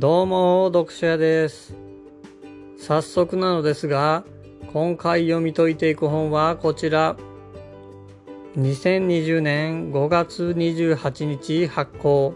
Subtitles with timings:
[0.00, 1.74] どうも、読書屋です。
[2.76, 4.22] 早速なのですが、
[4.72, 7.16] 今回読み解いていく本はこちら。
[8.56, 12.32] 2020年5月28日発行。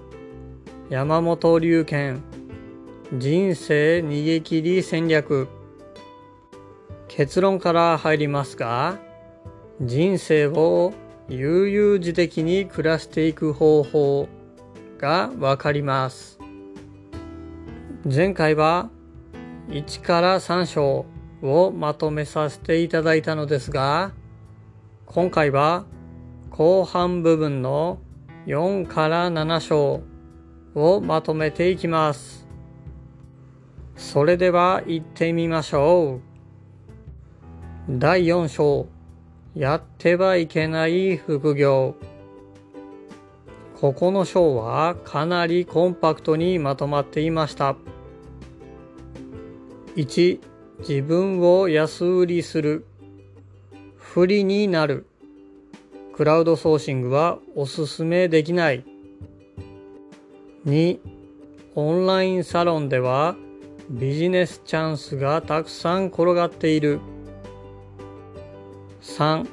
[0.90, 2.24] 山本龍賢。
[3.16, 5.46] 人生逃げ切り戦略。
[7.06, 8.98] 結論から入りますが、
[9.80, 10.92] 人生を
[11.28, 14.28] 悠々自適に暮らしていく方法
[14.98, 16.41] がわかります。
[18.04, 18.90] 前回は
[19.68, 21.06] 1から3章
[21.40, 24.10] をまとめさせていただいたのですが、
[25.06, 25.84] 今回は
[26.50, 28.00] 後半部分の
[28.46, 30.02] 4から7章
[30.74, 32.48] をまとめていきます。
[33.94, 36.18] それでは行ってみましょ
[37.88, 37.98] う。
[38.00, 38.88] 第4章、
[39.54, 41.94] やってはいけない副業。
[43.82, 47.74] ここの章はかなりコンパクトにまとまっていました。
[49.96, 50.38] 1、
[50.78, 52.86] 自分を安売りする。
[53.96, 55.06] 不利になる。
[56.14, 58.84] クラウドソーシングはおすすめできない。
[60.64, 61.00] 2、
[61.74, 63.34] オンラインサロンでは
[63.90, 67.00] ビジネスチャンスがたくさん転がっている。
[69.00, 69.44] 3、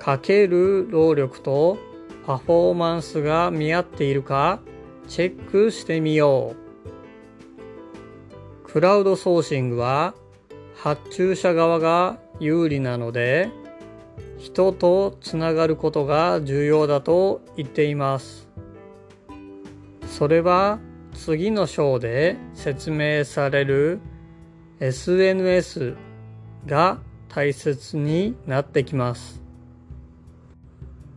[0.00, 1.93] かける労力と
[2.26, 4.60] パフォーマンスが見合っているか
[5.08, 6.64] チェックしてみよう。
[8.66, 10.14] クラウドソーシングは
[10.74, 13.50] 発注者側が有利なので
[14.38, 18.48] 人とつながることが重要だと言っています。
[20.08, 20.78] それは
[21.12, 24.00] 次の章で説明される
[24.80, 25.96] SNS
[26.66, 29.42] が大切になってきます。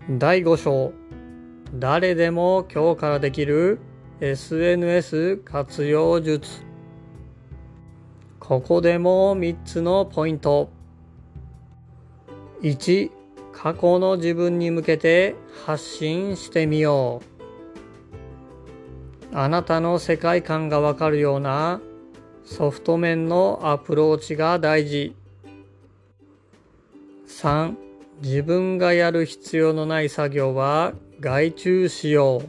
[0.10, 0.94] 第5章
[1.74, 3.80] 誰でも今日からできる
[4.22, 6.68] SNS 活用術
[8.40, 10.70] ここでも3つのポイント。
[12.62, 13.12] 1、
[13.52, 15.36] 過去の自分に向けて
[15.66, 17.22] 発信してみよ
[19.34, 19.36] う。
[19.38, 21.82] あなたの世界観がわかるような
[22.46, 25.14] ソフト面のアプローチが大事。
[27.28, 27.76] 3、
[28.22, 32.44] 自分がやる必要のない作業は外注しよ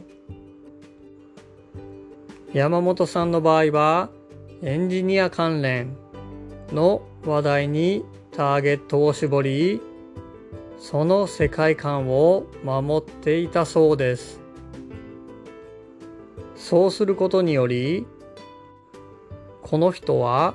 [2.53, 2.57] う。
[2.57, 4.09] 山本さんの場合は、
[4.61, 5.97] エンジニア関連
[6.71, 9.81] の話題にターゲットを絞り、
[10.77, 14.39] その世界観を守っていたそうです。
[16.55, 18.05] そうすることにより、
[19.63, 20.53] この人は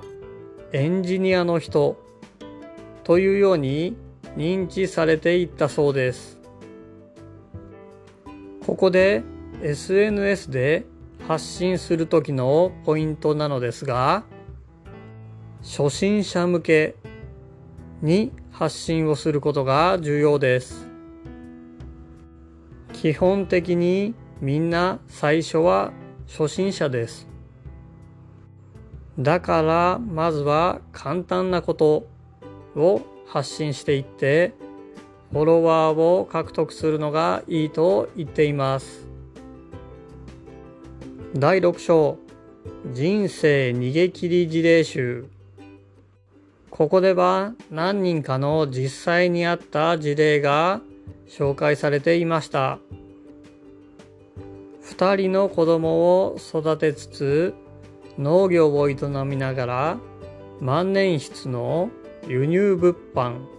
[0.72, 1.96] エンジニアの人
[3.02, 3.96] というように
[4.36, 6.33] 認知されていったそうです。
[8.66, 9.22] ここで
[9.62, 10.86] SNS で
[11.28, 14.24] 発信する時のポイントなのですが、
[15.62, 16.94] 初心者向け
[18.00, 20.88] に発信をすることが重要です。
[22.94, 25.92] 基本的にみんな最初は
[26.26, 27.28] 初心者です。
[29.18, 32.06] だからまずは簡単なこと
[32.74, 34.54] を発信していって、
[35.34, 39.08] フォロワーを獲得するのがいいと言っています。
[41.34, 42.18] 第6章。
[42.92, 45.26] 人生逃げ切り事例集。
[46.70, 50.80] ここでは何人かの実際にあった事例が
[51.28, 52.78] 紹介されていました。
[54.84, 57.54] 2人の子供を育てつつ
[58.18, 58.94] 農業を営
[59.26, 59.98] みながら
[60.60, 61.90] 万年筆の
[62.28, 63.53] 輸入物販。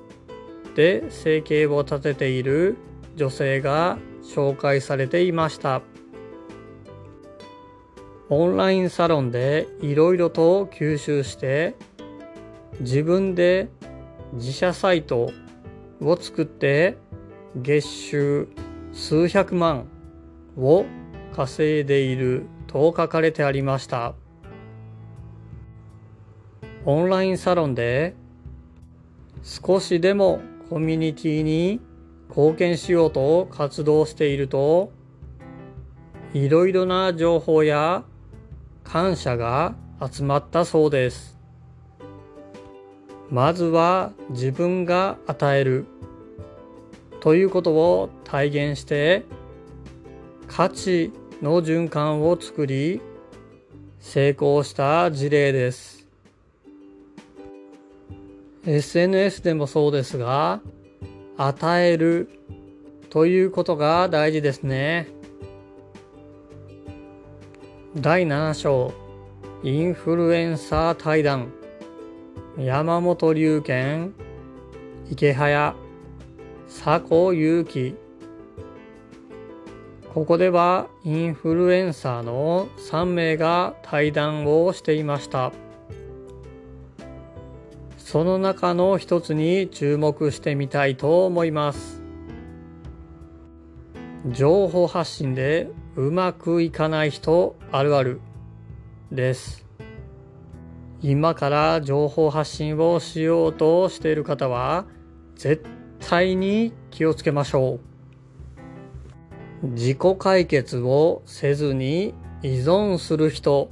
[0.75, 2.75] で生計を立てている
[3.15, 5.81] 女性が紹介されていました。
[8.29, 11.75] オンラインサロンでいろいろと吸収して
[12.79, 13.69] 自分で
[14.33, 15.31] 自社サイト
[16.01, 16.97] を作って
[17.55, 18.47] 月収
[18.91, 19.87] 数百万
[20.57, 20.85] を
[21.35, 24.15] 稼いでいると書かれてありました。
[26.83, 28.15] オンラインサロンで
[29.43, 31.79] 少しでもコミュニティに
[32.29, 34.91] 貢献しようと活動していると
[36.33, 38.03] いろいろな情報や
[38.83, 39.75] 感謝が
[40.11, 41.37] 集まったそうです。
[43.29, 45.85] まずは自分が与える
[47.19, 49.25] ということを体現して
[50.47, 51.11] 価値
[51.41, 53.01] の循環を作り
[53.99, 56.04] 成功した事例です。
[58.65, 60.61] SNS でもそうですが
[61.37, 62.29] 与える
[63.09, 65.07] ということが大事ですね。
[67.95, 68.91] 第7章
[69.63, 71.53] インフルエンサー対談。
[72.57, 74.13] 山本龍賢
[75.11, 75.75] 池早
[76.67, 77.95] 佐古祐樹。
[80.13, 85.51] ここではインフルエンサーの3名が対談をしていました。
[88.15, 92.01] その中の一つに注目してみたいと思います
[94.31, 98.21] 情報発信でうまくいかない人あるある
[99.11, 99.65] です
[101.01, 104.85] 今から情報発信をしようとしている方は
[105.35, 105.65] 絶
[105.99, 107.81] 対に気をつけましょ
[109.61, 109.67] う。
[109.67, 112.13] 自己解決をせずに
[112.43, 113.71] 依存する人。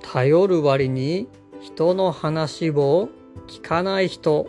[0.00, 1.28] 頼る割に
[1.62, 3.08] 人の話を
[3.46, 4.48] 聞かない人。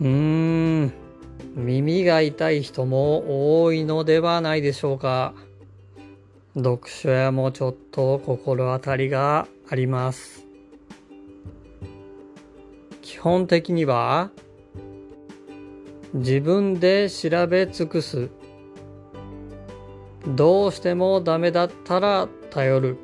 [0.00, 0.92] うーん、
[1.54, 5.32] 耳が痛い人も多いのではないでしょうか。
[6.54, 10.46] 読書屋もちょっと心当たりがあります。
[13.00, 14.30] 基本的には
[16.12, 18.28] 自分で調べ尽くす。
[20.26, 22.98] どうしてもダメだったら頼る。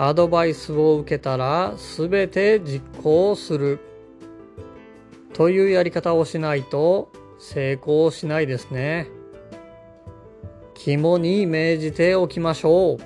[0.00, 3.80] アドバイスを受けたらすべて実行する。
[5.32, 9.08] というやり方をしないと成功しないですね。
[10.74, 12.98] 肝に銘じておきましょ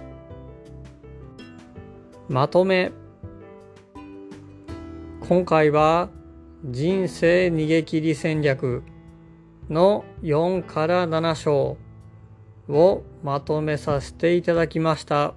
[2.28, 2.32] う。
[2.32, 2.92] まとめ。
[5.20, 6.10] 今回は
[6.64, 8.82] 人生逃げ切り戦略
[9.70, 11.78] の4から7章
[12.68, 15.34] をまとめさせていただきました。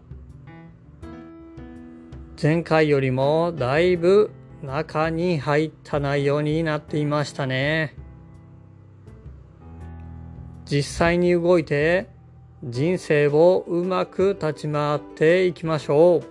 [2.45, 4.29] 前回よりもだいぶ
[4.61, 7.95] 中に入った内容になっていましたね。
[10.63, 12.07] 実際に動いて
[12.63, 16.23] 人生をうまく立ち回っていきましょう。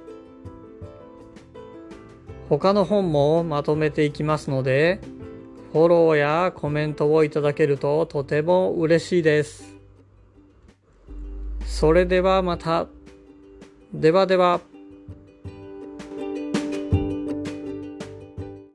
[2.48, 5.00] 他の本もまとめていきますので、
[5.72, 9.76] フォローやコメントをいただけるととても嬉しいです。
[11.66, 12.86] それではまた。
[13.92, 14.60] ではでは。